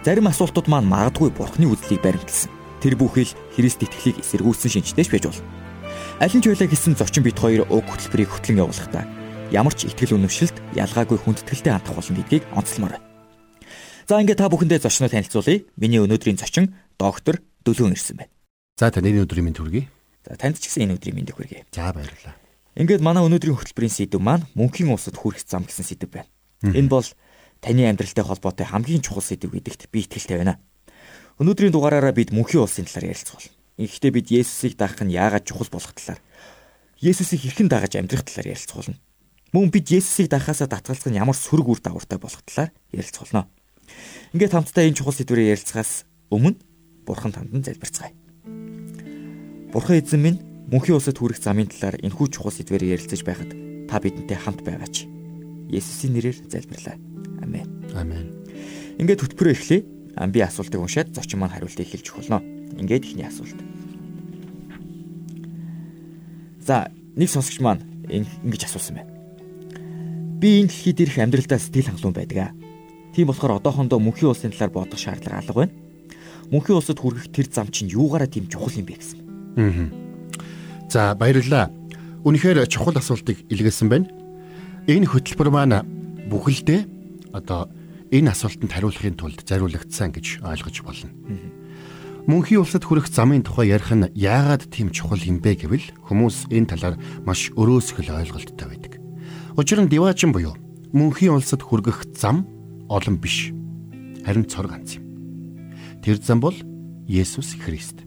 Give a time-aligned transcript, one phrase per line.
[0.00, 2.48] Зарим асуултууд маань магадгүй бурхны үзлийг баримталсан.
[2.80, 5.44] Тэр бүхэл Христ итгэлийг эсэргүүцсэн шинжтэйч байж болно.
[6.16, 9.04] Аль нь ч байлаа гэсэн зочин бит хоёр уг хөтөлбөрийг хөтлөн явуулахдаа
[9.52, 13.04] ямар ч итгэл үнэмшилт ялгаагүй хүндэтгэлтэй хандах болно гэдгийг онцлмоор байна.
[14.08, 15.68] За ингээд та бүхэндээ зочноо танилцуулъя.
[15.76, 18.32] Миний өнөөдрийн зочин доктор Дөлөөн ирсэн байна.
[18.80, 19.84] За таны өдрийн мэнд хүргэе.
[20.24, 21.68] За танд ч гэсэн энэ өдрийн мэндийг хүргэе.
[21.76, 22.40] За баярлалаа.
[22.72, 26.32] Ингээд манай өнөөдрийн хөтөлбөрийн сэдв маань мөнхийн улсад хүрэх зам гэсэн сэдв байна.
[26.64, 27.04] Энэ бол
[27.60, 30.60] таны амьдралтай холбоотой хамгийн чухал сэдв гэдэгт би итгэлтэй байна.
[31.40, 33.52] Өнөөдрийн дугаараараа бид мөнхийн улсын талаар ярилцах болно.
[33.80, 36.20] Гэхдээ бид Есүсийг даах нь яагаад чухал болох талаар,
[37.00, 39.00] Есүсийг хэрхэн дагаж амьдрах талаар ярилцах болно.
[39.56, 43.48] Мөн бид Есүсийг даахаасаа татгалзах нь ямар сөрөг үр дагавартай болох талаар ярилцах болно.
[44.36, 46.60] Ингээд хамтдаа энэ чухал сэдвэрээ ярилцахаас өмнө
[47.08, 48.12] Бурхан танд нь залбирцгаая.
[49.72, 50.38] Бурхан эзэн минь
[50.70, 53.50] мөнхийн улсад хүрэх замын талаар энэхүү чухал сэдвэрээ ярилцаж байхад
[53.90, 55.08] та бидэнтэй хамт байгаач.
[55.72, 57.09] Есүсийн нэрээр залбирлаа.
[57.94, 58.30] Амен.
[58.98, 59.80] Ингээд хөтөлбөрөө эхлэе.
[60.30, 62.42] Би асуултыг уншаад зочин маань хариултыг хэлж болно.
[62.76, 63.56] Ингээд ихний асуулт.
[66.60, 69.10] За, нэг сонсогч маань ингэж асуусан байна.
[70.40, 72.52] Би энэ дэлхийд ирэх амьдралдаа сэтгэл хангалуун байдаг.
[73.16, 75.74] Тийм болохоор одоохондоо мөнхийн улсын талаар бодох шаардлага алга байна.
[76.52, 79.20] Мөнхийн улсад хүрэх тэр зам чинь юугаараа тийм чухал юм бэ гэсэн.
[79.56, 79.88] Аа.
[80.90, 81.70] За, баярлалаа.
[82.22, 84.06] Үнэхээр чухал асуултыг илгээсэн байна.
[84.86, 85.80] Энэ хөтөлбөр маань
[86.28, 86.80] бүхэлдээ
[87.32, 87.70] одоо
[88.10, 91.10] энэ асуултанд хариулахын тулд зориулагдсан гэж ойлгож болно.
[92.26, 96.70] Мөнхийн улсад хүрэх замын тухай ярих нь яагаад тийм чухал юм бэ гэвэл хүмүүс энэ
[96.74, 98.92] талаар маш өрөөсгөл ойлголттой байдаг.
[99.56, 100.54] Учир нь диваажин буюу
[100.92, 102.44] мөнхийн улсад хүргэх зам
[102.90, 103.54] олон биш.
[104.26, 105.06] Харин цор ганц юм.
[106.04, 106.54] Тэр зам бол
[107.08, 108.04] Есүс Христ.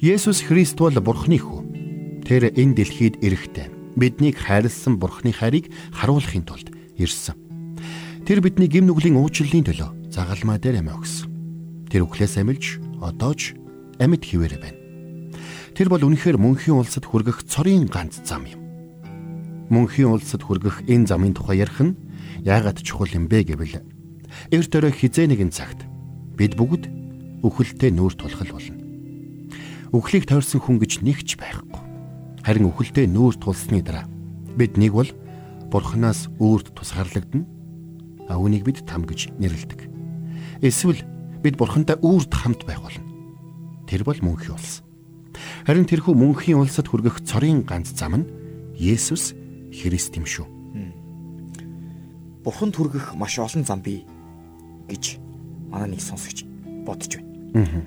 [0.00, 2.24] Есүс Христ бол Бурхны хүү.
[2.24, 7.43] Тэр энэ дэлхийд ирэхдээ биднийг хайрлсан Бурхны хайрыг харуулахын тулд ирсэн.
[8.24, 11.28] Тэр бидний гим нүглийн уучлалын төлөө загалмаа дээр амиа өгсөн.
[11.92, 13.52] Тэр үхлээс амилж одоо ч
[14.00, 14.80] амьд хിവэрэ байна.
[15.76, 18.64] Тэр бол үнэхээр мөнхийн улсад хүргэх цорын ганц зам юм.
[19.68, 22.00] Мөнхийн улсад хүргэх энэ замын тухай ярих нь
[22.48, 25.84] яагаад чухал юм бэ гэвэл эрт өрөө хизээ нэгэн цагт
[26.32, 26.88] бид бүгд
[27.44, 28.80] үхэлтэй нүүр тулхал болно.
[29.92, 31.82] Үхлийг тойрсон хүн гэж нэгч байхгүй.
[32.40, 34.08] Харин үхэлтэй нүүр тулсны дараа
[34.56, 35.12] бид нэг бол
[35.68, 37.52] бурхнаас үрд тусгаарлагдана
[38.28, 39.80] а үүнийг бид там гэж нэрлэдэг.
[40.64, 41.00] Эсвэл
[41.42, 43.04] бид бурхантай үрд хамт байх болно.
[43.86, 44.80] Тэр бол мөнхийн улс.
[45.66, 48.30] Харин тэрхүү мөнхийн улсад хүргэх цорын ганц зам нь
[48.78, 49.34] Есүс
[49.74, 50.46] Христ юм шүү.
[52.44, 54.04] Бурханд хүргэх маш олон зам бий
[54.86, 55.16] гэж
[55.72, 56.44] манай нэг сонсогч
[56.84, 57.82] бодож байна.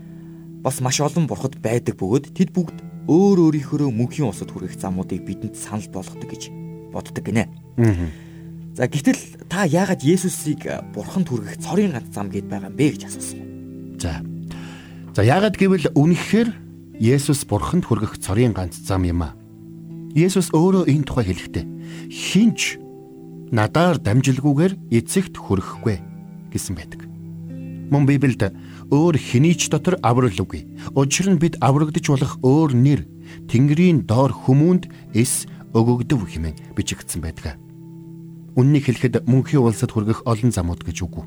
[0.65, 5.53] Бас маш олон бурхад байдаг бөгөөд тэд бүгд өөр өөрийнхөө мөнхийн улсад хүргэх замуудыг бидэнд
[5.55, 6.49] санал болгодог гэж
[6.91, 7.45] боддог гинэ.
[8.77, 9.17] За гэтэл
[9.49, 13.41] та яагаад Есүсийг э, бурханд хүргэх цорын ганц зам гэд байгаа юм бэ гэж асуусан.
[13.97, 14.21] За.
[15.17, 16.53] За яагаад гэвэл үнэхээр
[17.01, 19.33] Есүс бурханд хүргэх цорын ганц зам юм аа.
[20.13, 21.65] Есүс өөрөө энэ тухай хэлэхдээ
[22.13, 22.77] хинч
[23.49, 25.97] надаар дамжилгүйгээр эцэгт хүрэхгүй
[26.53, 27.01] гэсэн байдаг.
[27.89, 28.53] Мөн Библиэд
[28.93, 30.69] өөр хинийч дотор аврал үгүй.
[30.93, 33.09] Учир нь бид аврагдж болох өөр нэр
[33.49, 37.57] Тэнгэрийн доор хүмүүнд эс өгөгдөв хэмээн бичигдсэн байдаг.
[38.57, 41.25] Үннийг хэлэхэд мөнхийн улсад хүргэх олон замууд гэж үгүй.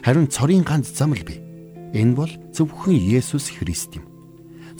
[0.00, 1.44] Харин цорын ганц зам л бий.
[1.92, 4.08] Энэ бол зөвхөн Есүс Христ юм.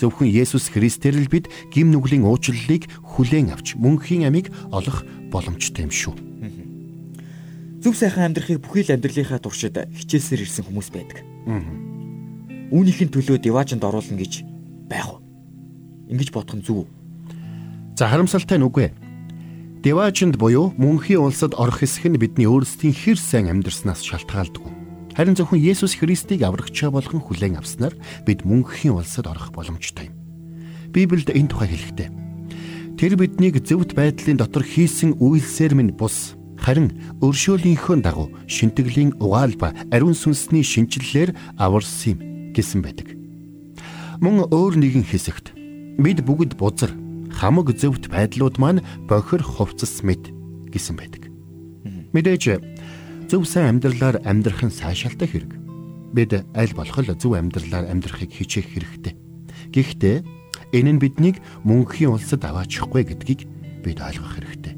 [0.01, 5.93] Зөвхөн Есүс Христээр л бид гим нүглийн уучлалыг хүлээн авч мөнхийн амийг олох боломжтой юм
[5.93, 6.17] шүү.
[7.85, 11.21] Зөв сайхан амьдрахыг бүхий л амьдралынхаа туршид хичээсээр ирсэн хүмүүс байдаг.
[12.73, 14.41] Үүнийхэн төлөө диваажинд оруулна гэж
[14.89, 15.21] байх уу?
[16.09, 16.89] Ингиж бодох нь зөв үү?
[18.01, 19.04] За харамсалтай нь үгүй.
[19.85, 24.65] Деважинд буюу мөнхийн улсад орох хэсэг нь бидний өөрсдийн хэр сайн амьдрснаас шалтгаалдаг.
[25.13, 27.93] Харин зөвхөн Есүс Христийг аврагчаа болгон хүлээн авснаар
[28.25, 30.17] бид мөнхийн улсад орох боломжтой юм.
[30.89, 32.09] Библиэд энэ тухай хэлэхдээ
[32.97, 39.77] Тэр биднийг зөвхт байдлын дотор хийсэн үйлсээр минь бус харин өршөөлийнхөө дагуу шинтгэлийн угаал ба
[39.93, 42.19] ариун сүнсний шинчлэлээр аварсан юм
[42.57, 43.13] гэсэн байдаг.
[44.25, 45.53] Мөн өөр нэгэн хэсэгт
[46.01, 47.04] бид бүгд бузар
[47.35, 50.31] хамаг зөвхт байдлууд маань бохир хувцас мэд
[50.71, 51.29] гэсэн байдаг.
[52.15, 52.63] Мэдээж
[53.27, 55.53] зөв сайн амьдралаар амьдрах нь сайшаалтай хэрэг.
[56.15, 59.15] Бид аль болох л зөв амьдралаар амьдрахыг хичээх хэрэгтэй.
[59.75, 60.17] Гэхдээ
[60.75, 63.51] энэ нь биднийг мөнхийн улсад аваачихгүй гэдгийг
[63.83, 64.75] бид ойлгох хэрэгтэй.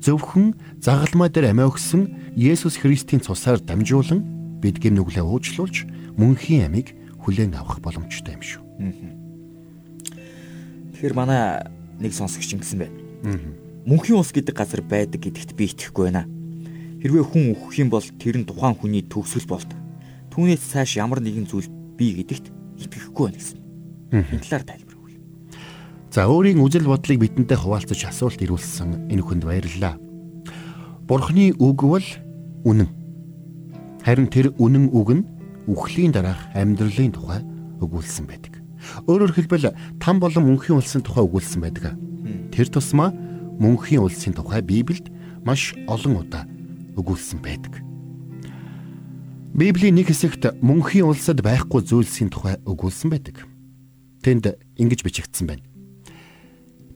[0.00, 4.24] Зөвхөн загалмай дээр амиа өгсөн Есүс Христийн цусаар дамжуулан
[4.64, 5.84] бид гэм нүглээ уучлуулж
[6.16, 8.62] мөнхийн амийг хүлээн авах боломжтой юм шүү.
[10.96, 11.60] Тэгэхээр манай
[12.00, 12.96] нэг сонсогч ингэсэн байна.
[13.84, 16.24] Мөнхийн ус гэдэг газар байдаг гэдэгт би итгэхгүй байна.
[17.00, 19.78] Хэрвээ хүн өөхөх юм бол тэр нь тухайн хүний төгсгөл болдог.
[20.32, 23.58] Түүнээс цааш ямар нэгэн зүйл бий гэдэгт итгэхгүй байна гэсэн.
[24.12, 25.16] Энэ талаар тайлбарвал.
[26.12, 29.96] За өөрийн үжил бодлыг бидэнтэй хуваалцаж асуулт ирүүлсэн энэ хүнд баярлалаа.
[31.08, 32.04] Бурхны үг бол
[32.68, 32.88] үнэн.
[34.04, 35.24] Харин тэр үнэн үг нь
[35.64, 37.40] үхлийн дараах амьдралын тухай
[37.80, 38.59] өгүүлсэн байдаг.
[39.06, 41.94] Өөрөөр хэлбэл там болон мөнхийн улсын тухай өгүүлсэн байдаг.
[42.50, 43.12] Тэр тусмаа
[43.60, 45.12] мөнхийн улсын тухай Библиэд
[45.44, 46.44] маш олон удаа
[46.96, 47.84] өгүүлсэн байдаг.
[49.54, 53.44] Библийн нэг хэсэгт мөнхийн улсад байхгүй зүйлсийн тухай өгүүлсэн байдаг.
[54.22, 55.64] Тэнд ингэж бичигдсэн байна.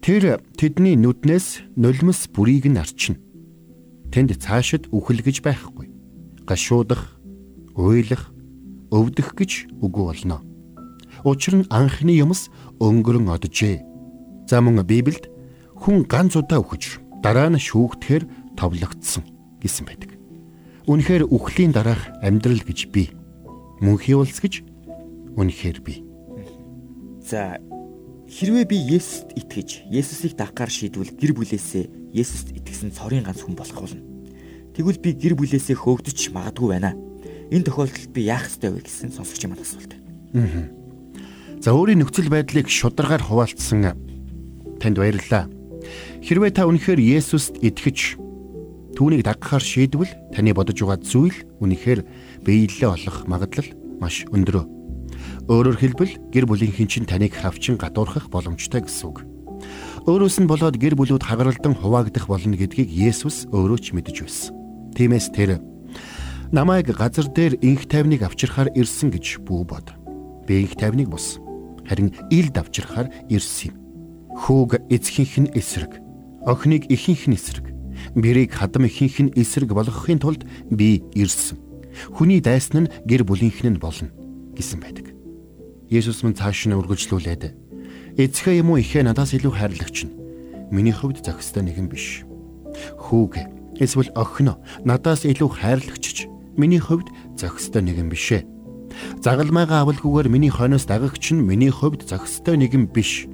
[0.05, 3.19] Тэр тэдний нүднээс нулимс бүрийг нь арчина.
[4.13, 5.91] Тэнд цаашид үхэл гэж байхгүй.
[6.47, 7.19] Гашуудах,
[7.75, 8.31] уйлах,
[8.93, 10.45] өвдөх гэж үгүй болно.
[11.25, 12.53] Учир нь анхны юмс
[12.85, 13.81] өнгөрөн оджээ.
[14.45, 15.33] За мөн Библиэд
[15.73, 19.25] хүн ганц удаа үхэж дараа нь шүүгдэхээр товлогдсон
[19.65, 20.13] гэсэн байдаг.
[20.85, 23.09] Үнэхээр үхлийн дараах амьдрал гэж бий.
[23.81, 24.61] Мөнхийн улс гэж
[25.33, 26.05] үнэхээр бий.
[27.25, 27.57] За
[28.29, 33.81] хэрвээ би Есүст итгэж, Есүсийг дагахаар шийдвэл гэр бүлээсээ Есүст итгэсэн цорын ганц хүн болох
[33.81, 34.05] болно.
[34.77, 36.93] Тэгвэл би гэр бүлээсээ хөөгдөж магадгүй байна.
[37.49, 39.97] Энэ тохиолдолд би яах ёстой вэ гэсэн сонсогч юм асуулт.
[40.37, 40.84] Аа.
[41.61, 43.95] За өөрийн нөхцөл байдлыг шударгаар хуваалцсан
[44.81, 45.49] танд баярлалаа.
[46.25, 48.21] Хэрвээ та үнэхээр Есүст итгэж
[48.97, 52.01] түүнийг дагахаар шийдвэл таны бодож байгаа зүйл үнэхээр
[52.45, 53.69] биелэлээ олох магадлал
[54.01, 54.65] маш өндөр.
[55.49, 59.19] Өөрөөр хэлбэл гэр бүлийнхэн чинь таныг хавчин гадуурхах боломжтой гэсэн үг.
[60.09, 64.53] Өөрөөс нь болоод гэр бүлүүд хагаралдан хуваагдах болно гэдгийг Есүс өөрөө ч мэдэж байсан.
[64.97, 65.61] Тиймээс тэр
[66.53, 69.93] намайг газар дээр инх тайвныг авчирхаар ирсэн гэж бүү бод.
[70.49, 71.41] Би инх тайвныг бус
[71.89, 73.73] харин ил давчрахаар ирсэн.
[74.35, 76.01] Хүүг эцгийнх нь эсрэг,
[76.43, 77.71] охиныг ихийнх нь эсрэг,
[78.15, 81.59] бэрийг хадам ихийнх нь эсрэг болгохын тулд би ирсэн.
[82.11, 84.11] Хүний дайсан нь гэр бүлийнхэн нь болно
[84.59, 85.15] гэсэн байдаг.
[85.91, 87.55] Есүс мөн цааш нь үргэлжлүүлээд
[88.19, 90.17] эцгээ юм уу ихээ надаас илүү хайрлагч нь
[90.75, 92.27] миний хувьд зохистой нэгэн биш.
[92.99, 93.39] Хүүг
[93.79, 96.27] эсвэл охино надаас илүү хайрлагч
[96.59, 98.54] миний хувьд зохистой нэгэн бишээ
[99.23, 103.27] Загалмайгаа авалгүйгээр миний хойноос дагагч нь миний хувьд зохистой нэгэн биш.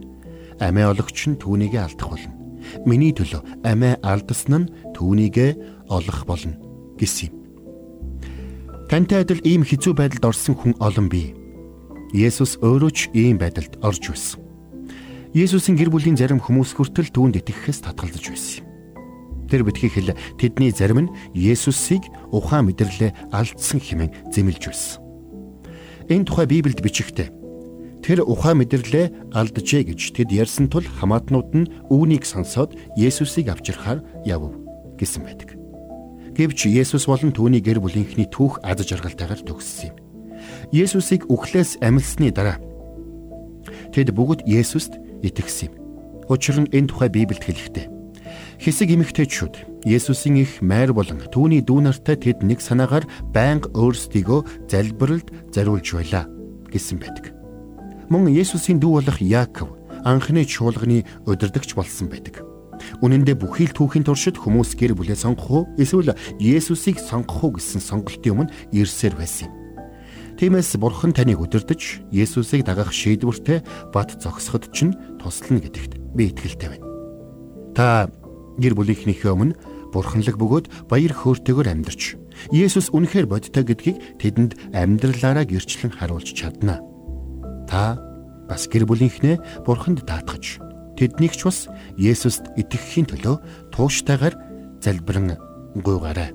[0.60, 2.40] Амиа ологч нь түүнийгээ алдах болно.
[2.86, 5.50] Миний төлөө амиа алдсан нь түүнийгээ
[5.88, 6.54] олох болно
[7.00, 7.34] гэсэн юм.
[8.90, 11.34] Тантай адил ийм хэцүү байдалд орсон хүн олон бий.
[12.12, 14.42] Есүс өөрөө ч ийм байдалд орж байсан.
[15.30, 18.66] Есүсийн гэр бүлийн зарим хүмүүс хүртэл түүнд итгэхээс татгалзаж байсан юм.
[19.46, 25.09] Тэр битгий хэл тэдний зарим нь Есүсийг ухаан мэдэрлээ алдсан хэмээн зэмлж байсан.
[26.10, 27.30] Энэ тухай Библиэд бичигтэй.
[28.02, 34.50] Тэр ухаан мэдэрлээ алджээ гэж тэд ярьсан тул хамаатнууд нь үүнийг сонсоод Есүсийг авчирхаар явв
[34.98, 35.54] гэсэн байдаг.
[36.34, 39.96] Гэвч Есүс болон түүний гэр бүлийнхний түүх аз жаргалтайгаар төгссөн юм.
[40.74, 42.58] Есүсийг үхлээс амилсны дараа
[43.94, 45.74] тэд бүгд Есүст итгэсэн юм.
[46.26, 47.86] Учир нь энэ тухай Библиэд хэлэхтэй.
[48.58, 55.32] Хэсэг эмэгтэйчүүд Есүсийн их майр болон түүний дүү нартай тэд нэг санаагаар байнга өөрсдийгөө залбиралд
[55.56, 56.28] зариулж байлаа
[56.68, 57.32] гэсэн байдаг.
[58.12, 59.72] Мөн Есүсийн дүү болох Яаков
[60.04, 62.44] анхны чуулганы удирдагч болсон байдаг.
[63.00, 67.56] Үнэн дээр бүхий л түүхийн туршид хүмүүс гэр бүлээ сонгох уу эсвэл Есүсийг сонгох уу
[67.56, 69.56] гэсэн сонголтын өмнө ирсээр байсан юм.
[70.40, 71.80] Тиймээс Бурхан таныг удирдах,
[72.12, 73.60] Есүсийг дагах шийдвэртэй
[73.92, 76.86] бат зогсоход чинь туслана гэдэгт би итгэлтэй байна.
[77.76, 78.08] Та
[78.60, 79.56] гэр бүлийнхнийхээ өмнө
[79.90, 82.20] бурханлаг бөгөөд баяр хөөртэйгээр амьдарч
[82.54, 86.80] Есүс үнэхээр бодтой гэдгийг тэдэнд амьдралаараа гэрчлэн харуулж чадна.
[87.66, 87.98] Та
[88.46, 90.62] бас гэр бүлийнхнээ бурханд даатгаж
[90.96, 91.66] тэднийг ч бас
[91.98, 94.34] Есүст итгэхийн төлөө тууштайгаар
[94.80, 95.36] залбирэн
[95.80, 96.30] гуйгаарай.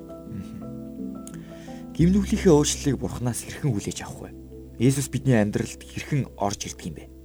[1.96, 4.36] Гимнүглийнхээ өөрчлөлийг бурханаас хэрхэн хүлээж авах вэ?
[4.84, 7.15] Есүс бидний амьдралд хэрхэн орж ирдэг юм бэ?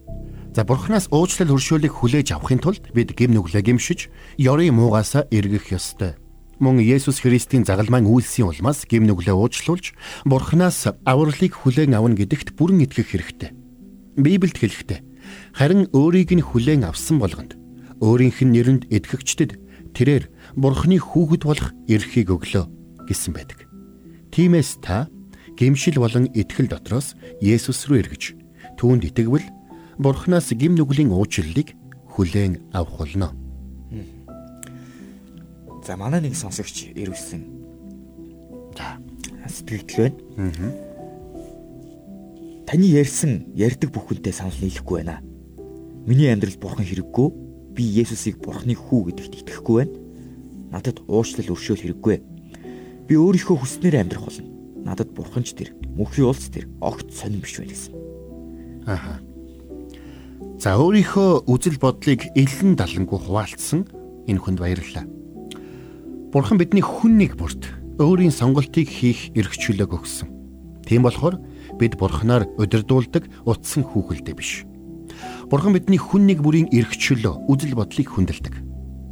[0.51, 6.19] За бурхнаас уучлал өршөөлийг хүлээж авахын тулд бид гим нүглээ гимшиж, ёрын муугасаа эргэх ёстой.
[6.59, 9.95] Мөн Есүс Христийн загалмайн үйлсийн улмаас гим нүглээ уучлуулж,
[10.27, 13.55] бурхнаас авралыг хүлээн авна гэдэгт бүрэн итгэх хэрэгтэй.
[14.19, 14.99] Библиэд хэлэхдээ
[15.55, 17.55] харин өөрийг нь хүлээн авсан болгонд
[18.03, 19.51] өөрийнх нь нэрэнд итгэгчдэд
[19.95, 20.27] тэрээр
[20.59, 23.71] бурхны хүүхэд болох эрхийг өглөө гэсэн байдаг.
[24.35, 25.07] Тиймээс та
[25.55, 28.23] гимшил болон итгэл дотроос Есүс рүү эргэж
[28.75, 29.60] түүнд итгэвэл
[29.97, 31.75] Бурханаас гим нүглийн уучлалыг
[32.15, 33.31] хүлээн авах болно.
[35.85, 37.41] За манай нэг сонсогч ирвсэн.
[38.77, 39.01] За
[39.49, 40.53] сэтгэгдэл байна.
[40.55, 40.91] Аа.
[42.69, 45.19] Таны ярьсан ярьдаг бүхэнтэй санал нийлэхгүй байна.
[46.05, 47.27] Миний амьдралд бурхан хэрэггүй.
[47.75, 49.93] Би Есүсийг бурханы хүү гэдэгт итгэхгүй байна.
[50.71, 52.15] Надад уучлал өршөөл хэрэггүй.
[53.09, 54.47] Би өөрийнхөө хүснээр амьдрах болно.
[54.87, 57.93] Надад бурхан ч тэр, мөнхийн улс тэр огт сонирн биш байна гэсэн.
[58.87, 59.19] Ааха.
[60.61, 63.81] За өөрийнхөө үзэл бодлыг илэн далангуу хуваалцсан
[64.29, 65.09] энэ хүнд баярлалаа.
[66.29, 67.65] Бурхан бидний хүн нэг бүрт
[67.97, 70.29] өөрийн сонголтыг хийх эрх чөлөөг өгсөн.
[70.85, 71.41] Тийм болохоор
[71.81, 74.61] бид Бурханаар удирдуулдаг утсан хүүхэлдэй биш.
[75.49, 78.53] Бурхан бидний хүн нэг бүрийн эрх чөлөө, үзэл бодлыг хүндэлдэг.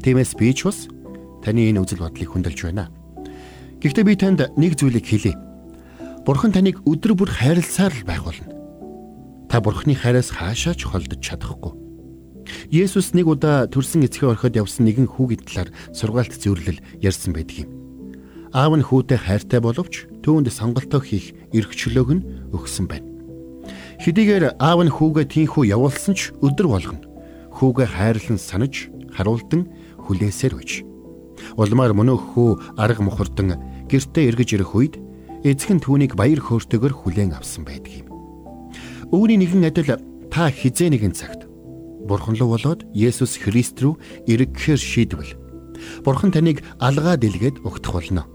[0.06, 0.86] Тиймээс би ч бас
[1.42, 2.94] таны энэ үзэл бодлыг хүндэлж байна.
[3.82, 5.34] Гэхдээ би танд нэг зүйлийг хэлье.
[6.30, 8.59] Бурхан таныг өдөр бүр хайрласаар л байх болно.
[9.50, 11.74] Та Бурханы хайраас хаашаач холдож чадахгүй.
[12.70, 17.70] Есүс нэг удаа төрсэн эцгээ орхиод явсан нэгэн хүүгийн талаар сургаалт зөвлөл ярьсан байдаг юм.
[18.54, 23.10] Аав нь хүүтэй хайртай боловч түүнд сонголтоо хийх эрх чөлөөг нь өгсөн байна.
[24.06, 27.06] Хэдийгээр аав нь хүүгээ тийхүү явуулсан ч өдөр болгоно
[27.54, 29.66] хүүгээ хайрлан санаж харуулдан
[30.06, 30.72] хүлээсээр байж.
[31.58, 33.58] Улмаар мөнөөх хүү арга мухардан
[33.90, 34.96] гертэ эргэж ирэх үед
[35.46, 38.09] эцэг нь түүнийг баяр хөөртэйгээр хүлээн авсан байдаг юм.
[39.10, 39.98] Үүний нэгэн адил
[40.30, 41.50] та хизээ нэгэн цагт
[42.06, 43.98] Бурхан руу болоод Есүс Христ рүү
[44.30, 45.34] эргэхээр шийдвэл
[46.06, 48.30] Бурхан таныг алгаа дэлгээд өгдөх болно.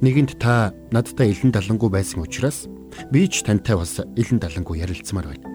[0.00, 2.64] Нэгэнт та надтай илэн далангуу байсан учраас
[3.12, 5.48] би ч тантай бас илэн далангуу ярилцмаар байна.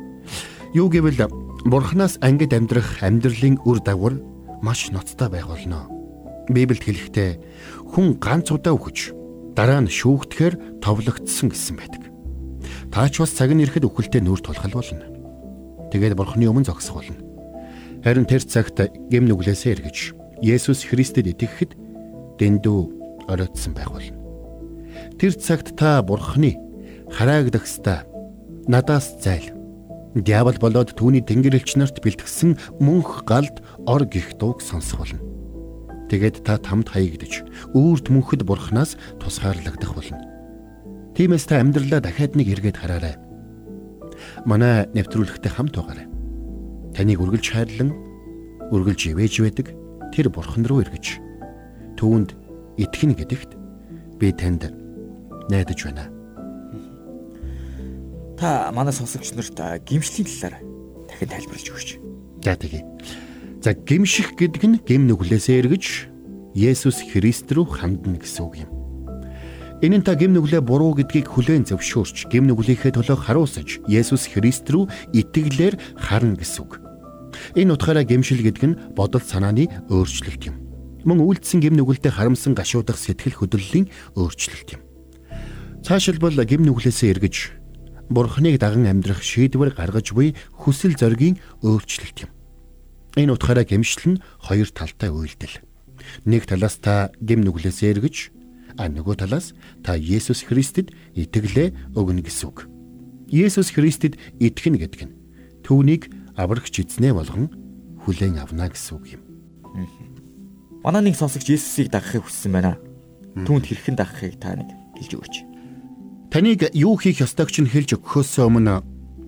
[0.77, 1.25] Юу гэвэл
[1.65, 4.21] Бурханаас ангид амьдрах амьдралын үр дагавар
[4.61, 5.89] маш ноцтой байх болно.
[6.53, 7.31] Библиэд хэлэхдээ
[7.97, 9.17] хүн ганц удаа үхэж
[9.57, 11.98] дараа нь шүүгдэхээр товлогдсон гэсэн байдаг.
[12.89, 15.05] Та ч бас цаг нь ирэхэд үхэлтэд нүүр тулхал болно.
[15.93, 17.21] Тэгээд бурхны өмнө зогсох болно.
[18.01, 19.97] Харин тэр цагт гэм нүглээсээ эргэж
[20.41, 21.77] Есүс Христэд итгэхэд
[22.39, 22.79] дэндүү
[23.29, 24.17] оройтсон байх болно.
[25.19, 26.57] Тэр цагт та бурхны
[27.11, 28.07] хараагдахста
[28.65, 29.53] надаас зайл.
[30.15, 35.21] Диавол болоод түүний тэнгэрлэгч нарт бэлтгэсэн мөнх галд ор гих дууг сонсох болно.
[36.09, 37.45] Тэгээд та тамд хаягдж
[37.77, 40.28] үүрт мөнхөд бурхнаас тусгаарлагдах болно.
[41.19, 43.19] Тиймээс та амьдралаа дахиад нэг эргээд хараарай
[44.47, 46.07] манай нэвтрүүлэгтэй хамт байгаарай.
[46.95, 47.91] Таныг үргэлж хайрлан
[48.71, 49.67] үргэлж ивэж байдаг
[50.15, 51.19] тэр бурхан руу эргэж
[51.99, 52.39] түүнд
[52.79, 53.51] итгэнэ гэдэгт
[54.15, 54.71] би танд
[55.51, 56.07] найдаж байна.
[58.39, 59.59] Та манай сонсогч нарт
[59.91, 60.63] гимшлийн талаар
[61.03, 61.89] дахин тайлбарлаж өгөөч.
[62.47, 62.87] За тэгье.
[63.59, 66.07] За гимших гэдэг нь гим нүглээсээ эргэж
[66.55, 68.78] Есүс Христ рүү хандна гэсэн үг юм.
[69.79, 74.67] Энэ нь та гим нүглээ буруу гэдгийг хүлээн зөвшөөрч гим нүглийнхээ төлөө харуулсаж Есүс Христ
[74.67, 76.83] рүү итгэлээр харна гэсэн үг.
[77.55, 80.55] Энэ утгаараа гимшил гэдэг нь бодол санааны өөрчлөлт юм.
[81.07, 83.87] Мөн үйлдэлсэн гим нүгэлтэд харамсан гашуудах сэтгэл хөдлөлийн
[84.19, 84.81] өөрчлөлт юм.
[85.79, 87.35] Цаашилбал гим нүглээсээ эргэж
[88.11, 92.31] Бурхныг даган амьдрах шийдвэр гаргаж буй хүсэл зоригийн өөрчлөлт юм.
[93.15, 95.63] Энэ утгаараа гимшил нь хоёр талтай үйлдэл.
[96.27, 98.38] Нэг талаас та гим нүглээсээ эргэж
[98.79, 99.51] а нөгөө талаас
[99.83, 102.71] та Есүс Христэд итгэлээ өгнө гэсэн үг.
[103.27, 105.15] Есүс Христэд итгэнэ гэдэг нь
[105.67, 106.07] түүнийг
[106.39, 107.51] аврагч эзнээ болгон
[108.07, 109.23] хүлээн авна гэсэн үг юм.
[110.79, 112.79] Манай нэг сонсогч Есүсийг дагахыг хүссэн байна.
[113.43, 115.35] Түүнд хэрхэн дагахыг та нэг хэлж өгөөч.
[116.31, 118.79] Таныг юу хийх ёстойг чинь хэлж өгөхөөс өмнө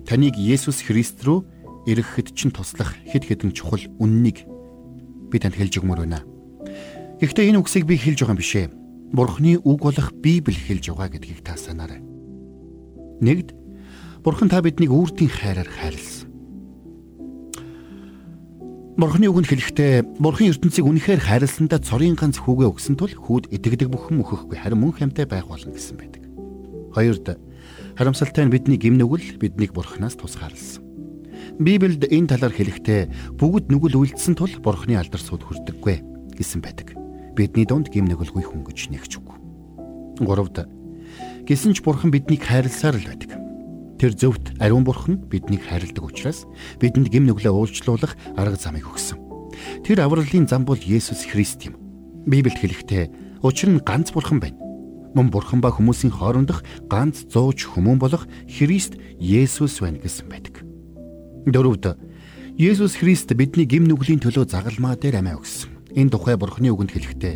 [0.08, 1.44] таныг Есүс Христ рүү
[1.84, 4.48] ирэхэд чинь туслах хэд хэдэн чухал үннийг
[5.28, 6.24] би танд хэлж өгмөр байна.
[7.20, 8.66] Гэхдээ энэ үгсийг би хэлж байгаа юм бишээ
[9.12, 12.00] Бурхны үг болох Библи хэлж байгаа гэдгийг та санаарай.
[13.20, 13.52] Нэгд
[14.24, 16.32] Бурхан та биднийг үрдийн хайраар хайрлсан.
[18.96, 24.16] Бурхны үгэнд хэлэхдээ Бурхан ертөнцийг үнэхээр хайрласандаа цорын ганц хүүгээ өгсөн тул хүүд итгэдэг бүхэн
[24.16, 26.24] мөхөхгүй харин мөн хамтай байх болно гэсэн байдаг.
[26.96, 27.36] Хоёрд
[28.00, 30.80] харамсалтай нь бидний гим нүгэл биднийг Бурханаас тусгаарлсан.
[31.60, 36.00] Библиэд энэ талаар хэлэхдээ бүгд нүгэл үлдсэн тул Бурхны алдар сууд хүрдэггүй
[36.32, 37.01] гэсэн байдаг
[37.36, 39.28] бидний дунд гим нүгэлгүй хүн гэж нэгч үг.
[40.20, 40.68] 3-д
[41.48, 43.32] гисэн ч бурхан биднийг хайрласаар л байдаг.
[43.98, 46.44] Тэр зөвхт ариун бурхан биднийг хайрладаг учраас
[46.78, 49.18] бидэнд гим нүглээ уулчлуулах арга замыг өгсөн.
[49.86, 51.78] Тэр авралын зам бол Есүс Христ юм.
[52.26, 53.04] Библиэд хэлэхдээ
[53.42, 54.58] учир нь ганц бурхан байна.
[55.14, 60.62] Мөн бурхан ба хүмүүсийн хоорондох ганц зууч хүмүүн болох Христ Есүс байна гэсэн байдаг.
[61.46, 61.98] Дөрөвд
[62.58, 65.71] Есүс Христ бидний гим нүглийн төлөө загалмаа дээр амиа өгсөн.
[65.92, 67.34] Энэ тухай Бурхны үгэнд хэлэхдээ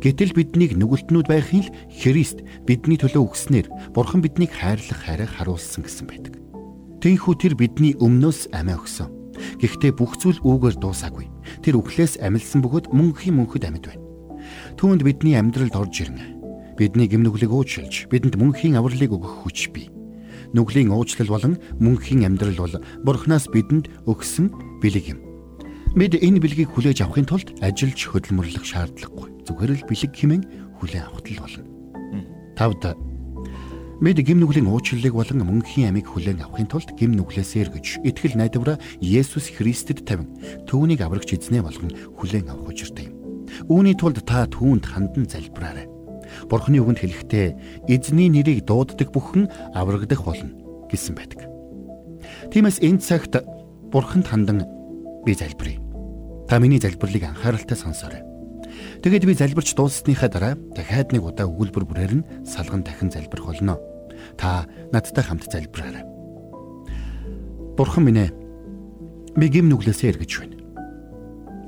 [0.00, 6.06] гэтэл биднийг нүгэлтнүүд байхын л Христ бидний төлөө өгснээр Бурхан биднийг хайрлах хайраа харуулсан гэсэн
[6.08, 6.34] байдаг.
[7.04, 9.12] Тэнхүү тэр бидний өмнөөс амиа өгсөн.
[9.60, 11.28] Гэхдээ бүх зүйл үүгээр дуусаагүй.
[11.62, 14.02] Тэр үхлээс амилсан бөгөөд мөнхийн мөнхөд амьд байна.
[14.80, 16.34] Түүнд бидний амьдралд орж ирнэ.
[16.74, 19.90] Бидний гэм нүглийг уучлж, бидэнд мөнхийн авралыг өгөх хүч бий.
[20.54, 22.74] Нүглийн уучлал болон мөнхийн амьдрал бол
[23.04, 24.48] Бурханаас бидэнд өгсөн
[24.80, 25.27] бэлэг юм.
[25.96, 29.28] Бид энэ бэлгийг хүлээж авахын тулд ажиллаж хөдөлмөрлөх шаардлагагүй.
[29.48, 30.42] Зүгээр л бэлэг хэмээн
[30.76, 31.64] хүлээн авахт л болно.
[32.58, 32.84] Тавд
[33.98, 38.78] Бид гим нүглийн уучлалыг болон мөнхийн амийг хүлээн авахын тулд гим нүглээс эргэж итгэл найдвараа
[39.02, 40.30] Есүс Христэд тавин
[40.70, 43.18] түүнийг аврагч эзнээ болгон хүлээн авах учиртай юм.
[43.66, 45.90] Үүний тулд та түүнд хандан залбираарай.
[46.46, 50.54] Бурхны үгэнд хэлэхдээ эзний нэрийг дууддаг бүхэн аврагдах болно
[50.86, 51.50] гэсэн байдаг.
[52.54, 53.34] Тиймээс энэ цагт
[53.90, 54.77] Бурханд хандан
[55.28, 55.76] би залбирая.
[56.48, 58.24] Та миний залбирлыг анхааралтай сонсоорой.
[59.04, 63.76] Тэгэд би залбирч дууссныхаа дараа дахиад нэг удаа өгүүлбэр бүрээр нь салган дахин залбирх болно.
[64.40, 66.04] Та надтай хамт залбираарай.
[67.76, 68.32] Бурхан минь ээ.
[69.36, 70.56] Би гим нүглээсээ эргэж байна.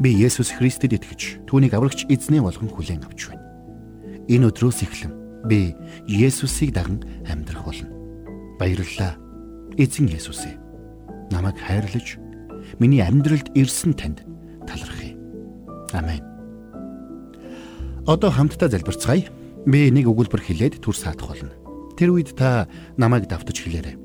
[0.00, 3.44] Би Есүс Христэд итгэж түүнийг аврагч эзнээ болгон хүлээн авч байна.
[4.24, 5.12] Энэ өдрөөс эхлэн
[5.44, 5.76] би
[6.08, 7.92] Есүсийг даган амьдрах болно.
[8.56, 9.20] Баярлалаа.
[9.76, 10.56] Эзэн Есүс ээ.
[11.28, 12.19] Намайг хайрлаж
[12.78, 14.22] миний амьдралд ирсэн танд
[14.68, 15.16] талархъя.
[15.92, 16.22] Амен.
[18.06, 19.28] Одоо хамтдаа залбирцгаая.
[19.66, 21.52] Би нэг өгүүлбэр хэлээд түр саадах болно.
[22.00, 22.64] Тэр үед та
[22.96, 23.98] намайг давтаж хэлээрэй.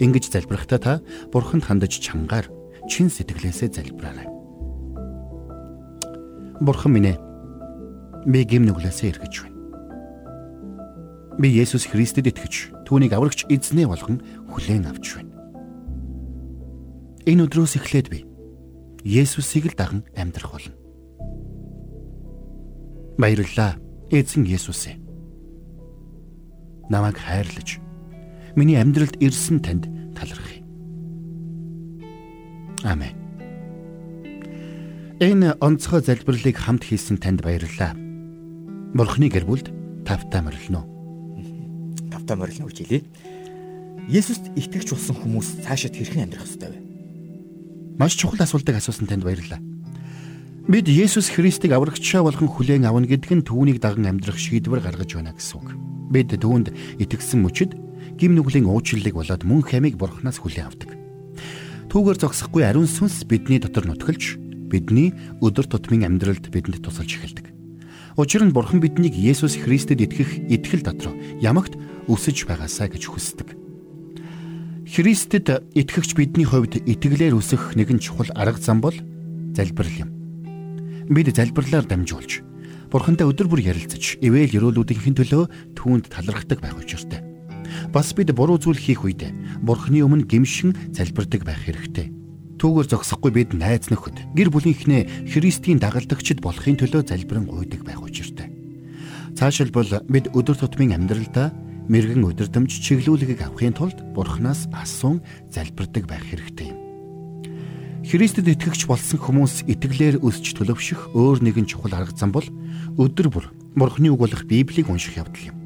[0.00, 0.92] Ингэж залбирахдаа та
[1.28, 2.48] Бурханд хандаж чангаар
[2.88, 4.26] чин сэтгэлээсээ залбираарай.
[6.64, 7.18] Бурхан минь ээ.
[8.24, 9.58] Би гим нүглээсээ эргэж байна.
[11.36, 15.31] Би Есүс Христэд итгэж түүнийг аврагч эзнээ болгон хүлээн авч байна.
[17.22, 18.26] Энэ өдрөөс эхлээд би
[19.06, 20.74] Есүсийг л даган амьдрах болно.
[23.18, 23.78] Баярлалаа.
[24.10, 24.98] Эзэн Есүс ээ.
[26.90, 27.78] Намайг хайрлаж
[28.58, 29.86] миний амьдралд ирсэн танд
[30.18, 30.66] талархъя.
[32.82, 33.14] Амен.
[35.22, 37.94] Энэ онцгой залбирлыг хамт хийсэн танд баярлалаа.
[38.94, 39.70] Бурхны гэр бүлд
[40.04, 40.82] тавтаа морилно.
[42.10, 43.02] Тавтаа морилно гэж хэлээ.
[44.10, 46.91] Есүст итгэж болсон хүмүүс цаашид хэрхэн амьдрах ёстой вэ?
[47.98, 49.60] Маш чухал асуултыг асуусан танд баярлалаа.
[50.68, 55.34] Бид Есүс Христийг аврагчаа болгон хүлээн авна гэдэг нь түүнийг даган амьдрах шийдвэр гаргаж байна
[55.34, 55.68] гэсэн үг.
[56.08, 56.70] Бид түүнд
[57.02, 57.74] итгэсэн мөчид
[58.16, 60.90] гим нүглийн уучлалыг болоод мөн хамиг бурхнаас хүлээн авдаг.
[61.90, 64.38] Түүгээр зогсохгүй ариун сүнс бидний дотор нутгалж
[64.72, 65.12] бидний
[65.44, 67.52] өдөр тутмын амьдралд бидэнд тусалж эхэлдэг.
[68.16, 71.76] Учир нь бурхан биднийг Есүс Христэд итгэх итгэл дотор ямагт
[72.08, 73.61] өсөж байгаасаа гэж хүсдэг.
[74.92, 78.92] Христэд итгэгч бидний хувьд итгэлээр өсөх нэгэн чухал арга зам бол
[79.56, 80.10] залбирал юм.
[81.08, 82.44] Бид залбирлаар дамжуулж
[82.92, 87.24] Бурхантай өдөр бүр ярилцаж, ивэл өрөөлүүдийн төлөө түүнд талархдаг байх учиртай.
[87.88, 89.32] Бас бид буруу зүйл хийх үед
[89.64, 92.12] Бурханы өмнө гимшин залбирдаг байх хэрэгтэй.
[92.60, 98.52] Түүгээр зогсохгүй бид найз нөхөд, гэр бүлийнхнээ Христийн дагалдагчд болохын төлөө залбирэн гуйдаг байх учиртай.
[99.40, 106.70] Цаашилбал бид өдөр тутмын амьдралдаа мэрэгэн өдөрдөмж чиглүүлгийг авахын тулд Бурханаас асуун залбирдаг байх хэрэгтэй
[106.70, 106.78] юм.
[108.02, 112.46] Христэд итгэгч болсон хүмүүс итгэлээр өсч төлөвшөх өөр нэгэн чухал арга зам бол
[112.98, 113.46] өдөр бүр
[113.78, 115.56] Бурханы үг болох Библийг унших явдал юм.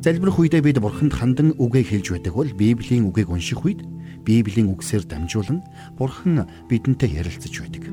[0.00, 3.82] Залбирх үедээ бид Бурханд хандан үгээ хэлж байдаг бол Библийн үгийг унших үед
[4.22, 5.62] Библийн үгсээр дамжуулан
[5.98, 7.90] Бурхан бидэнтэй ярилцаж байдаг.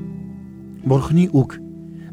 [0.86, 1.58] Бурханы үг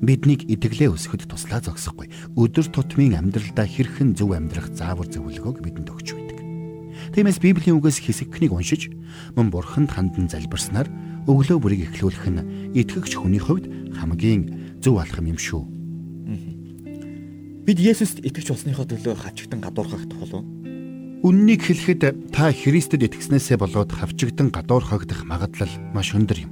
[0.02, 2.10] биднийг итгэлээ өсгөхөд туслаа зогсохгүй.
[2.34, 6.38] Өдөр тутмын амьдралдаа хэрхэн зөв амьдрах заавар зөвлөгөөг бидэнд өгч байдаг.
[7.14, 8.90] Тиймээс Библийн үгээс хэсэгхнийг уншиж
[9.38, 10.90] мөн бурханд хандан залбирснаар
[11.30, 15.62] өглөө бүрийг эхлүүлэх нь итгэгч хүний хувьд хамгийн зөв алхам юм шүү.
[17.62, 20.46] Бид Есүст итгэж болсныхоо төлөө хавчигдан гадуурхах тухал уу?
[21.22, 26.52] Үннийг хэлэхэд та Христэд итгэснээсээ болоод хавчигдан гадуурхагдах магадлал маш өндөр юм.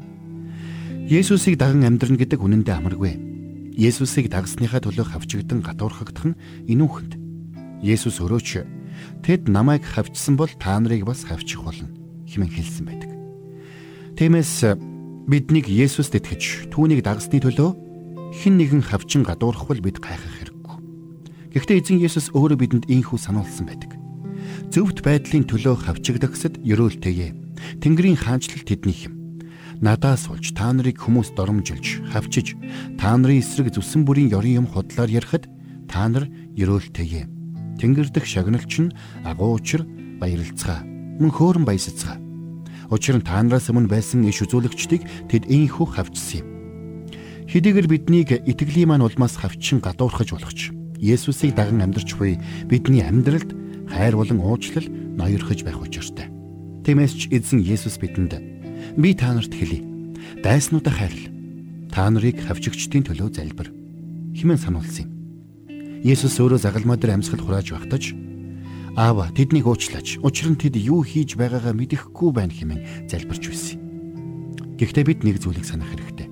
[1.09, 3.28] Есүсийг даган амьдрна гэдэг үнэндээ амаргүй.
[3.79, 7.15] Есүсийг дагсныхаа төлөө хавчигдан гадуурхагдах нь инүүхэнд.
[7.79, 8.67] Есүс өрөөч
[9.23, 11.87] Тэд намайг хавчсан бол та нарыг бас хавчих болно
[12.27, 13.11] хэмээн хэлсэн байдаг.
[14.19, 14.75] Тиймээс
[15.27, 17.71] биднийг Есүст итгэж түүнийг дагсны төлөө
[18.35, 20.75] хэн нэгэн хавчин гадуурхвал бид гайхах хэрэггүй.
[21.55, 23.95] Гэхдээ эзэн Есүс өөрөө бидэнд ийхүү сануулсан байдаг.
[24.69, 27.33] Зөвхт байдлын төлөө хавчигдагсад ерөөлтэйе.
[27.81, 29.18] Тэнгэрийн хаанчлал тэднийх юм
[29.81, 32.55] надаас болж та нарыг хүмүүс доромжилж, хавчиж,
[32.99, 35.47] та нарын эсрэг зүсэн бүрийн ёрын юм худлаар ярихад
[35.87, 36.27] та нар
[36.59, 37.27] ерөөлтэйе.
[37.79, 39.87] Тэнгэр дэх шагналч нь агуу учир
[40.19, 40.83] баярлцгаа.
[40.83, 42.19] Мөн хөөрөн баясацгаа.
[42.91, 46.47] Учир нь та нараас өмнө байсан иш үзүүлэгчдийг тэд ийхүү хавчсан юм.
[47.47, 52.35] Хэдийгээр биднийг итгэлийн маань улмаас хавчин гадуурхаж болгоч Есүсийг даган амьдарч буй
[52.67, 53.55] бидний амьдралд
[53.87, 54.83] хайр болон уучлал
[55.15, 56.27] ноёрхож байх учиртай.
[56.83, 58.58] Тиймээс ч эзэн Есүс бидэнд
[58.99, 59.79] би та нарт хэлье.
[60.43, 61.31] Дайснуудаа хайрл.
[61.87, 63.71] Та нарыг хавчигчдын төлөө залбир.
[64.35, 65.15] Химэн сануулсан юм.
[66.03, 68.11] Есүс өөрөө загалмаа дээр амьсгал хурааж багтаж
[68.99, 70.19] Аава тэднийг уучлаач.
[70.19, 73.79] Учир нь тэд юу хийж байгаагаа мэдэхгүй байна хэмээн залбирч байсан.
[74.75, 76.27] Гэхдээ бид нэг зүйлийг санах хэрэгтэй.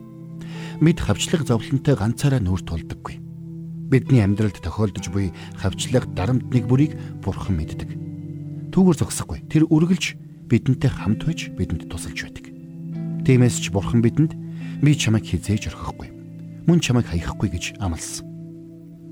[0.84, 3.24] Бид хавчлаг зовлонтой ганцаараа нүүр тулдаггүй.
[3.88, 7.96] Бидний амьдралд тохиолдож буй хавчлаг дарамт нэг бүрийг Бурхан мэддэг.
[8.76, 9.48] Түүгээр зогсохгүй.
[9.48, 10.20] Тэр үргэлж
[10.52, 12.57] бидэнтэй хамт байж бидэнд тусалж байдаг.
[13.28, 14.40] Тиймээс ч Бурхан бидэнд
[14.80, 16.16] би чамайг хизээж орхихгүй.
[16.64, 18.24] Мөн чамайг хаяхгүй гэж амласан.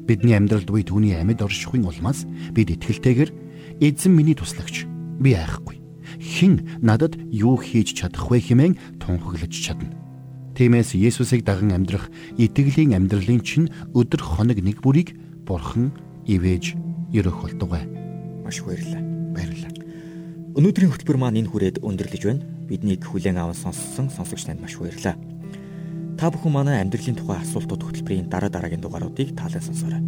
[0.08, 2.24] Бидний амьдралд буй түүний амьд оршихуйн улмаас
[2.56, 3.36] бид итгэлтэйгээр
[3.84, 4.88] Эзэн миний туслагч.
[5.20, 5.84] Би айхгүй.
[6.16, 9.92] Хэн надад юу хийж чадах вэ хэмээн тунхаглаж чадна.
[10.56, 12.08] Тиймээс Есүсийг даган амьдрах
[12.40, 15.12] итгэлийн амьдралын чинь өдөр хоног нэг бүрийг
[15.44, 15.92] Бурхан
[16.24, 16.80] ивэж
[17.12, 17.84] ерөх болтугай.
[18.48, 19.04] Маш баярлалаа.
[19.36, 19.76] Баярлалаа.
[20.56, 22.55] Өнөөдрийн хөтөлбөр маань энэ хүрээд өндөрлөж байна.
[22.66, 25.16] Биднийг хүлээн аван сонссон сонсогч танд маш баярлалаа.
[26.18, 30.02] Та бүхэн манай амьдралын тухай асуултууд хөтөлбөрийн дараа дараагийн дугааруудыг таалан сонсоорой.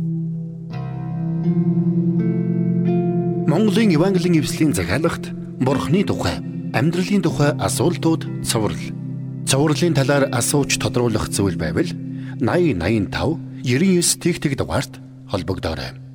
[3.45, 5.29] Монголын Евангелийн эвслийн захиалагт
[5.61, 6.41] Бурхны тухай,
[6.73, 8.85] амьдралын тухай асуултууд цоврал.
[9.45, 11.87] Цоврлын талаар асууж тодруулах зүйл байвал
[12.41, 16.06] 8085 99 тэгтэг дугаард холбогдоорой.